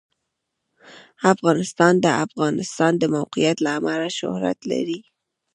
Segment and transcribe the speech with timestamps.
[1.33, 4.99] افغانستان د د افغانستان د موقعیت له امله شهرت لري.